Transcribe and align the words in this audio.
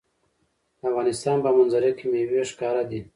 د 0.77 0.81
افغانستان 0.89 1.37
په 1.45 1.49
منظره 1.57 1.91
کې 1.97 2.05
مېوې 2.11 2.41
ښکاره 2.51 2.83
ده. 2.89 2.99